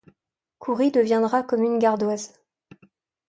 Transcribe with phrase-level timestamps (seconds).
[0.57, 2.31] Courry deviendra commune gardoise.